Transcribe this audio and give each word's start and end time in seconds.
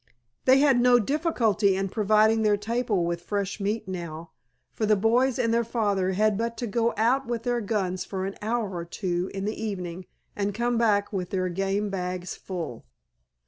They 0.45 0.57
had 0.57 0.81
no 0.81 0.97
difficulty 0.97 1.75
in 1.75 1.89
providing 1.89 2.41
their 2.41 2.57
table 2.57 3.05
with 3.05 3.21
fresh 3.21 3.59
meat 3.59 3.87
now, 3.87 4.31
for 4.71 4.87
the 4.87 4.95
boys 4.95 5.37
and 5.37 5.53
their 5.53 5.63
father 5.63 6.13
had 6.13 6.39
but 6.39 6.57
to 6.57 6.65
go 6.65 6.91
out 6.97 7.27
with 7.27 7.43
their 7.43 7.61
guns 7.61 8.03
for 8.03 8.25
an 8.25 8.35
hour 8.41 8.71
or 8.73 8.83
two 8.85 9.29
in 9.31 9.45
the 9.45 9.63
evening 9.63 10.07
and 10.35 10.55
come 10.55 10.75
back 10.75 11.13
with 11.13 11.29
their 11.29 11.49
game 11.49 11.91
bags 11.91 12.35
full. 12.35 12.83